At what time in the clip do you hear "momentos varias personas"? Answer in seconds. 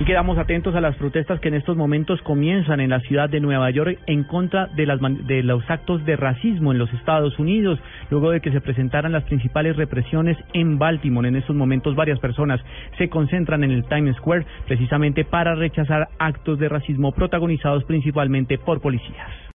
11.56-12.60